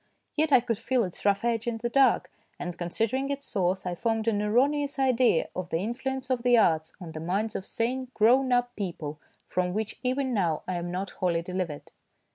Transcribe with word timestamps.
Yet 0.35 0.51
I 0.51 0.61
could 0.61 0.79
feel 0.79 1.03
its 1.03 1.25
rough 1.25 1.45
edge 1.45 1.67
in 1.67 1.77
the 1.77 1.87
dark; 1.87 2.31
and 2.57 2.75
considering 2.75 3.29
its 3.29 3.45
source, 3.45 3.85
I 3.85 3.93
formed 3.93 4.27
an 4.27 4.41
erroneous 4.41 4.97
idea 4.97 5.49
of 5.55 5.69
the 5.69 5.77
influence 5.77 6.31
of 6.31 6.41
the 6.41 6.57
arts 6.57 6.93
on 6.99 7.11
the 7.11 7.19
minds 7.19 7.55
of 7.55 7.67
sane 7.67 8.07
grown 8.15 8.51
up 8.51 8.75
people, 8.75 9.19
from 9.47 9.75
which 9.75 9.99
even 10.01 10.33
now 10.33 10.63
I 10.67 10.73
am 10.73 10.89
not 10.89 11.11
wholly 11.11 11.43
delivered. 11.43 11.91